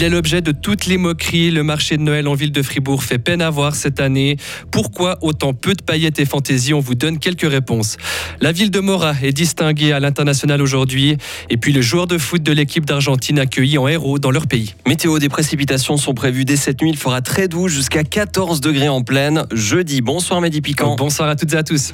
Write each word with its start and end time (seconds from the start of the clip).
Il 0.00 0.04
est 0.04 0.08
l'objet 0.08 0.40
de 0.40 0.52
toutes 0.52 0.86
les 0.86 0.96
moqueries. 0.96 1.50
Le 1.50 1.62
marché 1.62 1.98
de 1.98 2.02
Noël 2.02 2.26
en 2.26 2.32
ville 2.32 2.52
de 2.52 2.62
Fribourg 2.62 3.04
fait 3.04 3.18
peine 3.18 3.42
à 3.42 3.50
voir 3.50 3.74
cette 3.74 4.00
année. 4.00 4.38
Pourquoi 4.70 5.18
autant 5.20 5.52
peu 5.52 5.74
de 5.74 5.82
paillettes 5.82 6.18
et 6.18 6.24
fantaisies? 6.24 6.72
On 6.72 6.80
vous 6.80 6.94
donne 6.94 7.18
quelques 7.18 7.46
réponses. 7.46 7.98
La 8.40 8.50
ville 8.50 8.70
de 8.70 8.80
Mora 8.80 9.12
est 9.22 9.34
distinguée 9.34 9.92
à 9.92 10.00
l'international 10.00 10.62
aujourd'hui. 10.62 11.18
Et 11.50 11.58
puis 11.58 11.74
le 11.74 11.82
joueur 11.82 12.06
de 12.06 12.16
foot 12.16 12.42
de 12.42 12.50
l'équipe 12.50 12.86
d'Argentine 12.86 13.38
accueilli 13.38 13.76
en 13.76 13.88
héros 13.88 14.18
dans 14.18 14.30
leur 14.30 14.46
pays. 14.46 14.74
Météo, 14.88 15.18
des 15.18 15.28
précipitations 15.28 15.98
sont 15.98 16.14
prévues 16.14 16.46
dès 16.46 16.56
cette 16.56 16.80
nuit. 16.80 16.92
Il 16.92 16.96
fera 16.96 17.20
très 17.20 17.46
doux 17.46 17.68
jusqu'à 17.68 18.02
14 18.02 18.62
degrés 18.62 18.88
en 18.88 19.02
pleine. 19.02 19.44
Jeudi, 19.52 20.00
bonsoir 20.00 20.40
Mehdi 20.40 20.62
Piquant. 20.62 20.96
Bonsoir 20.96 21.28
à 21.28 21.36
toutes 21.36 21.52
et 21.52 21.58
à 21.58 21.62
tous. 21.62 21.92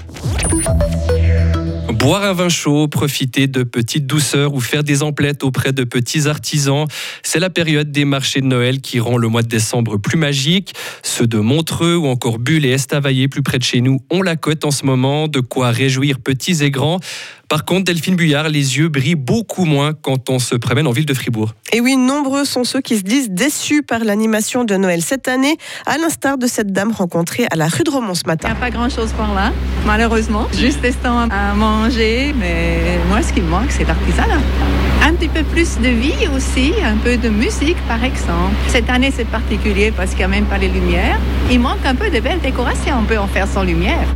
Boire 1.98 2.24
un 2.24 2.34
vin 2.34 2.50
chaud, 2.50 2.88
profiter 2.88 3.46
de 3.46 3.62
petites 3.62 4.06
douceurs 4.06 4.52
ou 4.52 4.60
faire 4.60 4.84
des 4.84 5.02
emplettes 5.02 5.42
auprès 5.42 5.72
de 5.72 5.82
petits 5.82 6.28
artisans, 6.28 6.86
c'est 7.22 7.40
la 7.40 7.48
période 7.48 7.90
des 7.90 8.04
marchés 8.04 8.42
de 8.42 8.46
Noël 8.46 8.82
qui 8.82 9.00
rend 9.00 9.16
le 9.16 9.28
mois 9.28 9.42
de 9.42 9.48
décembre 9.48 9.96
plus 9.96 10.18
magique. 10.18 10.74
Ceux 11.02 11.26
de 11.26 11.38
Montreux 11.38 11.96
ou 11.96 12.06
encore 12.06 12.38
Bulle 12.38 12.66
et 12.66 12.70
Estavayer 12.70 13.28
plus 13.28 13.42
près 13.42 13.58
de 13.58 13.64
chez 13.64 13.80
nous 13.80 14.00
ont 14.10 14.20
la 14.20 14.36
cote 14.36 14.66
en 14.66 14.70
ce 14.70 14.84
moment, 14.84 15.26
de 15.26 15.40
quoi 15.40 15.70
réjouir 15.70 16.20
petits 16.20 16.62
et 16.62 16.70
grands. 16.70 17.00
Par 17.48 17.64
contre, 17.64 17.84
Delphine 17.84 18.16
Buyard, 18.16 18.48
les 18.48 18.76
yeux 18.76 18.88
brillent 18.88 19.14
beaucoup 19.14 19.64
moins 19.64 19.92
quand 19.92 20.30
on 20.30 20.40
se 20.40 20.56
promène 20.56 20.86
en 20.88 20.90
ville 20.90 21.06
de 21.06 21.14
Fribourg. 21.14 21.54
Et 21.72 21.80
oui, 21.80 21.96
nombreux 21.96 22.44
sont 22.44 22.64
ceux 22.64 22.80
qui 22.80 22.96
se 22.96 23.02
disent 23.02 23.30
déçus 23.30 23.82
par 23.82 24.00
l'animation 24.00 24.64
de 24.64 24.74
Noël 24.74 25.00
cette 25.00 25.28
année, 25.28 25.56
à 25.86 25.96
l'instar 25.96 26.38
de 26.38 26.46
cette 26.48 26.72
dame 26.72 26.90
rencontrée 26.90 27.46
à 27.50 27.56
la 27.56 27.68
rue 27.68 27.84
de 27.84 27.90
Romont 27.90 28.14
ce 28.14 28.26
matin. 28.26 28.48
Il 28.48 28.52
n'y 28.52 28.58
a 28.58 28.60
pas 28.60 28.70
grand-chose 28.70 29.12
par 29.12 29.32
là, 29.32 29.52
malheureusement. 29.86 30.48
Juste 30.58 30.80
des 30.80 30.90
stands 30.90 31.28
à 31.30 31.54
manger, 31.54 32.34
mais 32.36 32.98
moi, 33.08 33.22
ce 33.22 33.32
qui 33.32 33.40
me 33.40 33.48
manque, 33.48 33.70
c'est 33.70 33.84
l'artisanat. 33.84 34.40
Un 35.04 35.14
petit 35.14 35.28
peu 35.28 35.44
plus 35.44 35.78
de 35.78 35.88
vie 35.88 36.26
aussi, 36.34 36.72
un 36.82 36.96
peu 36.96 37.16
de 37.16 37.28
musique, 37.28 37.76
par 37.86 38.02
exemple. 38.02 38.54
Cette 38.68 38.90
année, 38.90 39.12
c'est 39.14 39.28
particulier 39.28 39.92
parce 39.92 40.10
qu'il 40.10 40.18
n'y 40.18 40.24
a 40.24 40.28
même 40.28 40.46
pas 40.46 40.58
les 40.58 40.68
lumières. 40.68 41.20
Il 41.50 41.60
manque 41.60 41.84
un 41.84 41.94
peu 41.94 42.10
de 42.10 42.18
belles 42.18 42.40
décorations. 42.40 42.96
On 43.00 43.04
peut 43.04 43.18
en 43.18 43.28
faire 43.28 43.46
sans 43.46 43.62
lumière. 43.62 44.08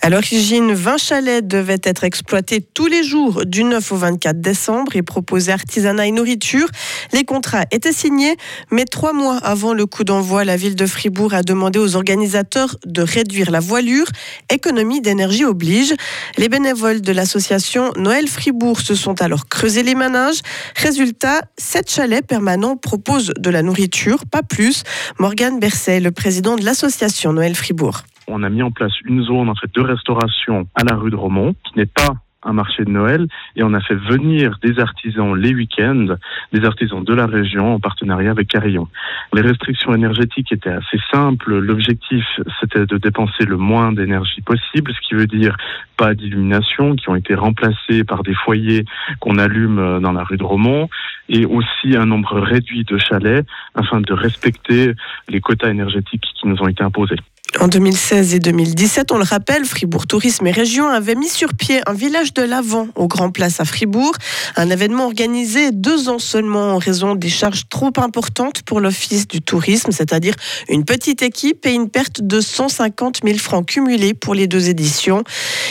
À 0.00 0.10
l'origine, 0.10 0.74
20 0.74 0.98
chalets 0.98 1.46
devaient 1.46 1.80
être 1.82 2.04
exploités 2.04 2.60
tous 2.60 2.86
les 2.86 3.02
jours 3.02 3.46
du 3.46 3.64
9 3.64 3.92
au 3.92 3.96
24 3.96 4.38
décembre 4.38 4.96
et 4.96 5.02
proposer 5.02 5.50
artisanat 5.50 6.06
et 6.06 6.10
nourriture. 6.10 6.68
Les 7.12 7.24
contrats 7.24 7.64
étaient 7.70 7.92
signés, 7.92 8.36
mais 8.70 8.84
trois 8.84 9.14
mois 9.14 9.38
avant 9.38 9.72
le 9.72 9.86
coup 9.86 10.04
d'envoi, 10.04 10.44
la 10.44 10.56
ville 10.56 10.74
de 10.74 10.84
Fribourg 10.84 11.32
a 11.32 11.42
demandé 11.42 11.78
aux 11.78 11.96
organisateurs 11.96 12.76
de 12.84 13.00
réduire 13.00 13.50
la 13.50 13.60
voilure. 13.60 14.06
Économie 14.50 15.00
d'énergie 15.00 15.44
oblige. 15.44 15.94
Les 16.36 16.50
bénévoles 16.50 17.00
de 17.00 17.12
l'association 17.12 17.92
Noël 17.96 18.28
Fribourg 18.28 18.80
se 18.80 18.94
sont 18.94 19.22
alors 19.22 19.48
creusés 19.48 19.82
les 19.82 19.94
manages. 19.94 20.40
Résultat, 20.76 21.40
sept 21.56 21.90
chalets 21.90 22.26
permanents 22.26 22.76
proposent 22.76 23.32
de 23.38 23.50
la 23.50 23.62
nourriture, 23.62 24.26
pas 24.26 24.42
plus. 24.42 24.82
Morgane 25.18 25.58
Berset, 25.60 26.00
le 26.00 26.10
président 26.10 26.56
de 26.56 26.64
l'association 26.64 27.32
Noël 27.32 27.54
Fribourg 27.54 28.02
on 28.28 28.42
a 28.42 28.48
mis 28.48 28.62
en 28.62 28.70
place 28.70 28.92
une 29.04 29.22
zone 29.22 29.48
entre 29.48 29.66
deux 29.72 29.82
restaurations 29.82 30.66
à 30.74 30.84
la 30.84 30.96
rue 30.96 31.10
de 31.10 31.16
Romont, 31.16 31.54
qui 31.64 31.78
n'est 31.78 31.86
pas 31.86 32.14
un 32.44 32.52
marché 32.52 32.84
de 32.84 32.90
Noël 32.90 33.26
et 33.56 33.62
on 33.62 33.72
a 33.74 33.80
fait 33.80 33.94
venir 33.94 34.58
des 34.62 34.78
artisans 34.78 35.34
les 35.34 35.54
week-ends, 35.54 36.16
des 36.52 36.64
artisans 36.64 37.02
de 37.02 37.14
la 37.14 37.26
région 37.26 37.74
en 37.74 37.80
partenariat 37.80 38.30
avec 38.30 38.48
Carillon. 38.48 38.88
Les 39.32 39.40
restrictions 39.40 39.94
énergétiques 39.94 40.52
étaient 40.52 40.70
assez 40.70 40.98
simples. 41.12 41.58
L'objectif, 41.58 42.24
c'était 42.60 42.86
de 42.86 42.98
dépenser 42.98 43.44
le 43.44 43.56
moins 43.56 43.92
d'énergie 43.92 44.42
possible, 44.42 44.92
ce 44.92 45.08
qui 45.08 45.14
veut 45.14 45.26
dire 45.26 45.56
pas 45.96 46.14
d'illumination, 46.14 46.94
qui 46.96 47.08
ont 47.08 47.16
été 47.16 47.34
remplacés 47.34 48.04
par 48.04 48.22
des 48.22 48.34
foyers 48.34 48.84
qu'on 49.20 49.38
allume 49.38 50.00
dans 50.00 50.12
la 50.12 50.24
rue 50.24 50.36
de 50.36 50.44
Romont 50.44 50.88
et 51.28 51.46
aussi 51.46 51.96
un 51.96 52.06
nombre 52.06 52.40
réduit 52.40 52.84
de 52.84 52.98
chalets 52.98 53.46
afin 53.74 54.00
de 54.00 54.12
respecter 54.12 54.92
les 55.28 55.40
quotas 55.40 55.70
énergétiques 55.70 56.26
qui 56.34 56.46
nous 56.46 56.60
ont 56.62 56.68
été 56.68 56.82
imposés. 56.82 57.16
En 57.60 57.68
2016 57.68 58.34
et 58.34 58.40
2017, 58.40 59.12
on 59.12 59.16
le 59.16 59.24
rappelle, 59.24 59.64
Fribourg 59.64 60.06
Tourisme 60.06 60.46
et 60.46 60.50
Région 60.50 60.88
avait 60.88 61.14
mis 61.14 61.28
sur 61.28 61.54
pied 61.54 61.80
un 61.86 61.94
village 61.94 62.34
de 62.34 62.42
l'Avent 62.42 62.88
au 62.96 63.06
Grand 63.06 63.30
Place 63.30 63.60
à 63.60 63.64
Fribourg, 63.64 64.12
un 64.56 64.68
événement 64.70 65.06
organisé 65.06 65.70
deux 65.70 66.08
ans 66.08 66.18
seulement 66.18 66.74
en 66.74 66.78
raison 66.78 67.14
des 67.14 67.28
charges 67.28 67.68
trop 67.70 67.92
importantes 67.96 68.62
pour 68.62 68.80
l'Office 68.80 69.28
du 69.28 69.40
tourisme, 69.40 69.92
c'est-à-dire 69.92 70.34
une 70.68 70.84
petite 70.84 71.22
équipe 71.22 71.64
et 71.64 71.72
une 71.72 71.88
perte 71.88 72.20
de 72.20 72.40
150 72.40 73.20
000 73.24 73.38
francs 73.38 73.66
cumulés 73.66 74.14
pour 74.14 74.34
les 74.34 74.48
deux 74.48 74.68
éditions. 74.68 75.22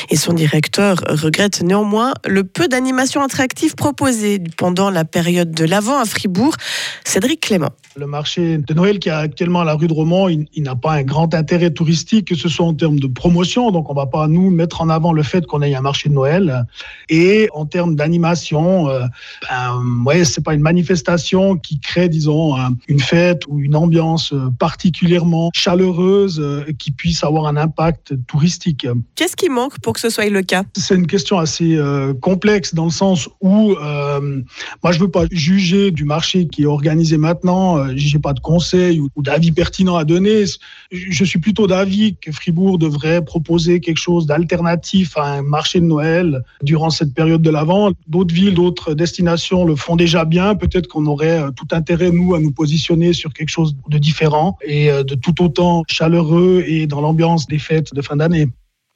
Et 0.09 0.15
son 0.15 0.33
directeur 0.33 0.97
regrette 1.09 1.61
néanmoins 1.61 2.13
le 2.25 2.43
peu 2.43 2.67
d'animations 2.67 3.21
attractives 3.21 3.75
proposées 3.75 4.41
pendant 4.57 4.89
la 4.89 5.05
période 5.05 5.51
de 5.51 5.65
l'Avent 5.65 5.99
à 5.99 6.05
Fribourg. 6.05 6.55
Cédric 7.03 7.41
Clément. 7.41 7.71
Le 7.95 8.07
marché 8.07 8.57
de 8.57 8.73
Noël 8.73 8.99
qui 8.99 9.09
est 9.09 9.11
actuellement 9.11 9.61
à 9.61 9.65
la 9.65 9.75
rue 9.75 9.87
de 9.87 9.93
Romont, 9.93 10.27
il, 10.27 10.47
il 10.53 10.63
n'a 10.63 10.75
pas 10.75 10.93
un 10.93 11.03
grand 11.03 11.33
intérêt 11.33 11.71
touristique, 11.71 12.29
que 12.29 12.35
ce 12.35 12.49
soit 12.49 12.65
en 12.65 12.73
termes 12.73 12.99
de 12.99 13.07
promotion, 13.07 13.71
donc 13.71 13.89
on 13.89 13.93
va 13.93 14.05
pas 14.05 14.27
nous 14.27 14.49
mettre 14.49 14.81
en 14.81 14.89
avant 14.89 15.13
le 15.13 15.23
fait 15.23 15.45
qu'on 15.45 15.61
ait 15.61 15.75
un 15.75 15.81
marché 15.81 16.09
de 16.09 16.13
Noël, 16.13 16.65
et 17.09 17.49
en 17.53 17.65
termes 17.65 17.95
d'animation, 17.95 18.89
euh, 18.89 19.05
ben, 19.49 19.81
ouais, 20.05 20.25
c'est 20.25 20.43
pas 20.43 20.53
une 20.53 20.61
manifestation 20.61 21.57
qui 21.57 21.79
crée, 21.79 22.09
disons, 22.09 22.55
une 22.87 22.99
fête 22.99 23.43
ou 23.47 23.59
une 23.59 23.75
ambiance 23.75 24.33
particulièrement 24.59 25.49
chaleureuse 25.53 26.39
euh, 26.39 26.65
qui 26.79 26.91
puisse 26.91 27.23
avoir 27.23 27.45
un 27.45 27.57
impact 27.57 28.13
touristique. 28.27 28.87
Qu'est-ce 29.15 29.35
qui 29.35 29.49
manque 29.49 29.79
pour 29.79 29.93
que 29.93 29.99
ce 29.99 30.09
soit 30.09 30.29
le 30.29 30.41
cas? 30.41 30.63
C'est 30.75 30.95
une 30.95 31.07
question 31.07 31.37
assez 31.37 31.75
euh, 31.75 32.13
complexe 32.13 32.73
dans 32.73 32.85
le 32.85 32.91
sens 32.91 33.29
où 33.41 33.73
euh, 33.73 34.41
moi 34.83 34.91
je 34.91 34.99
veux 34.99 35.09
pas 35.09 35.25
juger 35.31 35.91
du 35.91 36.05
marché 36.05 36.47
qui 36.47 36.63
est 36.63 36.65
organisé 36.65 37.17
maintenant, 37.17 37.77
euh, 37.77 37.82
j'ai 37.95 38.19
pas 38.19 38.33
de 38.33 38.39
conseils 38.39 38.99
ou, 38.99 39.09
d'avis 39.21 39.51
pertinents 39.51 39.95
à 39.95 40.03
donner. 40.03 40.45
Je 40.91 41.23
suis 41.23 41.39
plutôt 41.39 41.67
d'avis 41.67 42.15
que 42.15 42.31
Fribourg 42.31 42.77
devrait 42.77 43.23
proposer 43.23 43.79
quelque 43.79 43.97
chose 43.97 44.25
d'alternatif 44.25 45.17
à 45.17 45.25
un 45.25 45.41
marché 45.41 45.79
de 45.79 45.85
Noël 45.85 46.43
durant 46.61 46.89
cette 46.89 47.13
période 47.13 47.41
de 47.41 47.49
l'Avent. 47.49 47.91
D'autres 48.07 48.33
villes, 48.33 48.53
d'autres 48.53 48.93
destinations 48.93 49.65
le 49.65 49.75
font 49.75 49.95
déjà 49.95 50.25
bien. 50.25 50.55
Peut-être 50.55 50.87
qu'on 50.87 51.05
aurait 51.05 51.39
euh, 51.39 51.51
tout 51.51 51.67
intérêt, 51.71 52.11
nous, 52.11 52.35
à 52.35 52.39
nous 52.39 52.51
positionner 52.51 53.13
sur 53.13 53.33
quelque 53.33 53.49
chose 53.49 53.75
de 53.87 53.97
différent 53.97 54.57
et 54.65 54.89
euh, 54.89 55.03
de 55.03 55.15
tout 55.15 55.43
autant 55.43 55.83
chaleureux 55.87 56.63
et 56.67 56.87
dans 56.87 57.01
l'ambiance 57.01 57.47
des 57.47 57.59
fêtes 57.59 57.93
de 57.93 58.01
fin 58.01 58.15
d'année. 58.15 58.47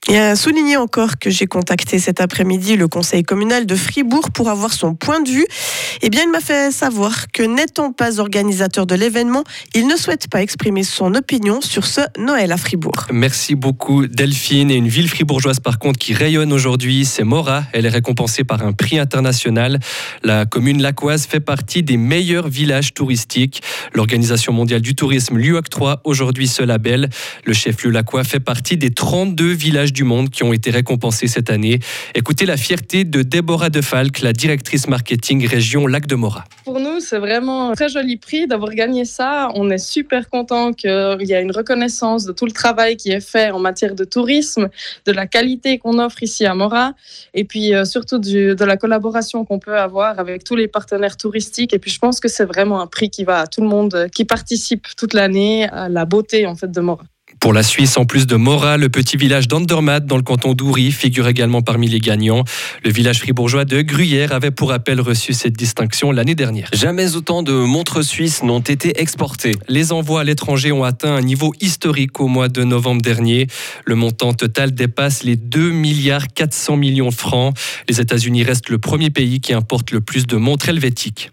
Et 0.09 0.17
à 0.17 0.37
souligner 0.37 0.77
encore 0.77 1.19
que 1.19 1.29
j'ai 1.29 1.47
contacté 1.47 1.99
cet 1.99 2.21
après-midi 2.21 2.77
le 2.77 2.87
conseil 2.87 3.23
communal 3.23 3.65
de 3.65 3.75
Fribourg 3.75 4.31
pour 4.31 4.47
avoir 4.49 4.71
son 4.71 4.95
point 4.95 5.19
de 5.19 5.29
vue. 5.29 5.45
Eh 6.01 6.09
bien, 6.09 6.21
il 6.23 6.31
m'a 6.31 6.39
fait 6.39 6.71
savoir 6.71 7.29
que 7.33 7.43
n'étant 7.43 7.91
pas 7.91 8.21
organisateur 8.21 8.85
de 8.85 8.95
l'événement, 8.95 9.43
il 9.73 9.85
ne 9.85 9.97
souhaite 9.97 10.29
pas 10.29 10.41
exprimer 10.41 10.83
son 10.83 11.13
opinion 11.13 11.59
sur 11.59 11.85
ce 11.85 11.99
Noël 12.17 12.53
à 12.53 12.57
Fribourg. 12.57 13.07
Merci 13.11 13.55
beaucoup 13.55 14.07
Delphine. 14.07 14.71
Et 14.71 14.75
une 14.75 14.87
ville 14.87 15.09
fribourgeoise 15.09 15.59
par 15.59 15.77
contre 15.77 15.99
qui 15.99 16.13
rayonne 16.13 16.53
aujourd'hui, 16.53 17.03
c'est 17.03 17.25
Mora. 17.25 17.63
Elle 17.73 17.85
est 17.85 17.89
récompensée 17.89 18.45
par 18.45 18.65
un 18.65 18.71
prix 18.71 18.99
international. 18.99 19.77
La 20.23 20.45
commune 20.45 20.81
lacoise 20.81 21.25
fait 21.25 21.41
partie 21.41 21.83
des 21.83 21.97
meilleurs 21.97 22.47
villages 22.47 22.93
touristiques. 22.93 23.61
L'Organisation 23.93 24.53
mondiale 24.53 24.81
du 24.81 24.95
tourisme 24.95 25.37
lui 25.37 25.51
octroie 25.51 25.99
aujourd'hui 26.05 26.47
ce 26.47 26.63
label. 26.63 27.09
Le 27.43 27.51
chef-lieu 27.51 27.91
lacois 27.91 28.23
fait 28.23 28.39
partie 28.39 28.77
des 28.77 28.91
32 28.91 29.51
villages 29.51 29.86
du 29.91 30.03
monde 30.03 30.29
qui 30.29 30.43
ont 30.43 30.53
été 30.53 30.71
récompensés 30.71 31.27
cette 31.27 31.49
année. 31.49 31.79
Écoutez 32.15 32.45
la 32.45 32.57
fierté 32.57 33.03
de 33.03 33.21
Déborah 33.21 33.69
De 33.69 33.81
Falk, 33.81 34.21
la 34.21 34.33
directrice 34.33 34.87
marketing 34.87 35.47
région 35.47 35.87
Lac 35.87 36.07
de 36.07 36.15
Mora. 36.15 36.45
Pour 36.65 36.79
nous, 36.79 36.99
c'est 36.99 37.19
vraiment 37.19 37.71
un 37.71 37.73
très 37.73 37.89
joli 37.89 38.17
prix 38.17 38.47
d'avoir 38.47 38.73
gagné 38.73 39.05
ça. 39.05 39.49
On 39.55 39.69
est 39.69 39.77
super 39.77 40.29
content 40.29 40.73
qu'il 40.73 41.17
y 41.21 41.33
a 41.33 41.41
une 41.41 41.51
reconnaissance 41.51 42.25
de 42.25 42.31
tout 42.31 42.45
le 42.45 42.51
travail 42.51 42.97
qui 42.97 43.11
est 43.11 43.21
fait 43.21 43.51
en 43.51 43.59
matière 43.59 43.95
de 43.95 44.03
tourisme, 44.03 44.69
de 45.05 45.11
la 45.11 45.27
qualité 45.27 45.77
qu'on 45.77 45.99
offre 45.99 46.23
ici 46.23 46.45
à 46.45 46.53
Mora, 46.53 46.93
et 47.33 47.43
puis 47.43 47.73
euh, 47.73 47.85
surtout 47.85 48.19
de 48.19 48.65
la 48.65 48.77
collaboration 48.77 49.45
qu'on 49.45 49.59
peut 49.59 49.77
avoir 49.77 50.19
avec 50.19 50.43
tous 50.43 50.55
les 50.55 50.67
partenaires 50.67 51.17
touristiques. 51.17 51.73
Et 51.73 51.79
puis 51.79 51.91
je 51.91 51.99
pense 51.99 52.19
que 52.19 52.27
c'est 52.27 52.45
vraiment 52.45 52.81
un 52.81 52.87
prix 52.87 53.09
qui 53.09 53.23
va 53.23 53.41
à 53.41 53.47
tout 53.47 53.61
le 53.61 53.67
monde 53.67 54.07
qui 54.13 54.25
participe 54.25 54.87
toute 54.95 55.13
l'année 55.13 55.67
à 55.69 55.89
la 55.89 56.05
beauté 56.05 56.45
en 56.45 56.55
fait 56.55 56.71
de 56.71 56.81
Mora. 56.81 57.03
Pour 57.39 57.53
la 57.53 57.63
Suisse, 57.63 57.97
en 57.97 58.05
plus 58.05 58.25
de 58.25 58.35
Mora, 58.35 58.77
le 58.77 58.89
petit 58.89 59.15
village 59.15 59.47
d'Andermatt 59.47 60.05
dans 60.05 60.17
le 60.17 60.23
canton 60.23 60.53
d'Oury 60.53 60.91
figure 60.91 61.27
également 61.27 61.61
parmi 61.61 61.87
les 61.87 61.99
gagnants. 61.99 62.43
Le 62.83 62.91
village 62.91 63.19
fribourgeois 63.19 63.63
de 63.63 63.81
Gruyère 63.81 64.33
avait 64.33 64.51
pour 64.51 64.69
rappel 64.69 64.99
reçu 64.99 65.33
cette 65.33 65.53
distinction 65.53 66.11
l'année 66.11 66.35
dernière. 66.35 66.69
Jamais 66.73 67.15
autant 67.15 67.43
de 67.43 67.53
montres 67.53 68.03
suisses 68.03 68.43
n'ont 68.43 68.59
été 68.59 68.99
exportées. 68.99 69.55
Les 69.69 69.91
envois 69.91 70.21
à 70.21 70.23
l'étranger 70.23 70.71
ont 70.71 70.83
atteint 70.83 71.13
un 71.13 71.21
niveau 71.21 71.53
historique 71.61 72.19
au 72.19 72.27
mois 72.27 72.49
de 72.49 72.63
novembre 72.63 73.01
dernier. 73.01 73.47
Le 73.85 73.95
montant 73.95 74.33
total 74.33 74.73
dépasse 74.73 75.23
les 75.23 75.35
2 75.35 75.71
milliards 75.71 76.27
400 76.33 76.75
millions 76.77 77.09
de 77.09 77.13
francs. 77.13 77.55
Les 77.87 78.01
États-Unis 78.01 78.43
restent 78.43 78.69
le 78.69 78.79
premier 78.79 79.09
pays 79.09 79.39
qui 79.39 79.53
importe 79.53 79.91
le 79.91 80.01
plus 80.01 80.25
de 80.25 80.37
montres 80.37 80.69
helvétiques. 80.69 81.31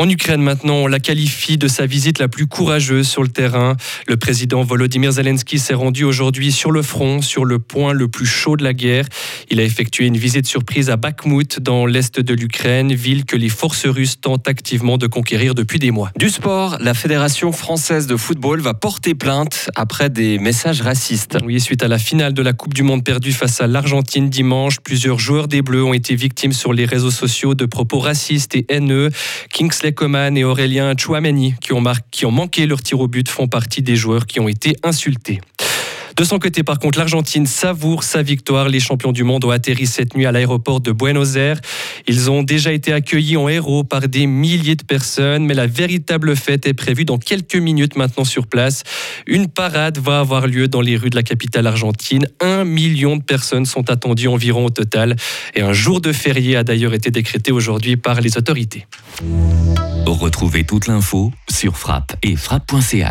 En 0.00 0.08
Ukraine 0.08 0.40
maintenant, 0.40 0.76
on 0.76 0.86
la 0.86 0.98
qualifie 0.98 1.58
de 1.58 1.68
sa 1.68 1.84
visite 1.84 2.20
la 2.20 2.28
plus 2.28 2.46
courageuse 2.46 3.06
sur 3.06 3.22
le 3.22 3.28
terrain. 3.28 3.76
Le 4.06 4.16
président 4.16 4.62
Volodymyr 4.62 5.12
Zelensky 5.12 5.58
s'est 5.58 5.74
rendu 5.74 6.04
aujourd'hui 6.04 6.52
sur 6.52 6.70
le 6.70 6.80
front, 6.80 7.20
sur 7.20 7.44
le 7.44 7.58
point 7.58 7.92
le 7.92 8.08
plus 8.08 8.24
chaud 8.24 8.56
de 8.56 8.64
la 8.64 8.72
guerre. 8.72 9.04
Il 9.50 9.60
a 9.60 9.62
effectué 9.62 10.06
une 10.06 10.16
visite 10.16 10.46
surprise 10.46 10.88
à 10.88 10.96
Bakhmut, 10.96 11.60
dans 11.60 11.84
l'est 11.84 12.18
de 12.18 12.32
l'Ukraine, 12.32 12.94
ville 12.94 13.26
que 13.26 13.36
les 13.36 13.50
forces 13.50 13.84
russes 13.84 14.18
tentent 14.18 14.48
activement 14.48 14.96
de 14.96 15.06
conquérir 15.06 15.54
depuis 15.54 15.78
des 15.78 15.90
mois. 15.90 16.10
Du 16.16 16.30
sport, 16.30 16.78
la 16.80 16.94
Fédération 16.94 17.52
française 17.52 18.06
de 18.06 18.16
football 18.16 18.60
va 18.62 18.72
porter 18.72 19.14
plainte 19.14 19.68
après 19.76 20.08
des 20.08 20.38
messages 20.38 20.80
racistes. 20.80 21.36
Oui, 21.44 21.60
suite 21.60 21.82
à 21.82 21.88
la 21.88 21.98
finale 21.98 22.32
de 22.32 22.40
la 22.40 22.54
Coupe 22.54 22.72
du 22.72 22.84
Monde 22.84 23.04
perdue 23.04 23.32
face 23.32 23.60
à 23.60 23.66
l'Argentine 23.66 24.30
dimanche, 24.30 24.80
plusieurs 24.80 25.18
joueurs 25.18 25.46
des 25.46 25.60
Bleus 25.60 25.84
ont 25.84 25.92
été 25.92 26.14
victimes 26.14 26.54
sur 26.54 26.72
les 26.72 26.86
réseaux 26.86 27.10
sociaux 27.10 27.54
de 27.54 27.66
propos 27.66 27.98
racistes 27.98 28.56
et 28.56 28.64
haineux. 28.70 29.10
Kingsley 29.52 29.89
Coman 29.92 30.36
et 30.36 30.44
Aurélien 30.44 30.94
Chouameni, 30.96 31.54
qui 31.60 31.72
ont, 31.72 31.82
qui 32.10 32.26
ont 32.26 32.30
manqué 32.30 32.66
leur 32.66 32.82
tir 32.82 33.00
au 33.00 33.08
but, 33.08 33.28
font 33.28 33.48
partie 33.48 33.82
des 33.82 33.96
joueurs 33.96 34.26
qui 34.26 34.40
ont 34.40 34.48
été 34.48 34.76
insultés. 34.82 35.40
De 36.20 36.24
son 36.24 36.38
côté, 36.38 36.62
par 36.62 36.78
contre, 36.78 36.98
l'Argentine 36.98 37.46
savoure 37.46 38.04
sa 38.04 38.22
victoire. 38.22 38.68
Les 38.68 38.78
champions 38.78 39.10
du 39.10 39.24
monde 39.24 39.42
ont 39.46 39.50
atterri 39.50 39.86
cette 39.86 40.14
nuit 40.14 40.26
à 40.26 40.32
l'aéroport 40.32 40.82
de 40.82 40.92
Buenos 40.92 41.36
Aires. 41.36 41.58
Ils 42.06 42.30
ont 42.30 42.42
déjà 42.42 42.74
été 42.74 42.92
accueillis 42.92 43.38
en 43.38 43.48
héros 43.48 43.84
par 43.84 44.06
des 44.06 44.26
milliers 44.26 44.76
de 44.76 44.84
personnes, 44.84 45.46
mais 45.46 45.54
la 45.54 45.66
véritable 45.66 46.36
fête 46.36 46.66
est 46.66 46.74
prévue 46.74 47.06
dans 47.06 47.16
quelques 47.16 47.56
minutes 47.56 47.96
maintenant 47.96 48.24
sur 48.24 48.46
place. 48.48 48.82
Une 49.26 49.48
parade 49.48 49.96
va 49.96 50.18
avoir 50.18 50.46
lieu 50.46 50.68
dans 50.68 50.82
les 50.82 50.98
rues 50.98 51.08
de 51.08 51.16
la 51.16 51.22
capitale 51.22 51.66
argentine. 51.66 52.26
Un 52.42 52.66
million 52.66 53.16
de 53.16 53.22
personnes 53.22 53.64
sont 53.64 53.88
attendues 53.88 54.28
environ 54.28 54.66
au 54.66 54.70
total. 54.70 55.16
Et 55.54 55.62
un 55.62 55.72
jour 55.72 56.02
de 56.02 56.12
férié 56.12 56.54
a 56.54 56.64
d'ailleurs 56.64 56.92
été 56.92 57.10
décrété 57.10 57.50
aujourd'hui 57.50 57.96
par 57.96 58.20
les 58.20 58.36
autorités. 58.36 58.86
Retrouvez 60.04 60.64
toute 60.64 60.86
l'info 60.86 61.32
sur 61.48 61.78
frappe 61.78 62.14
et 62.22 62.36
frappe.ch. 62.36 62.98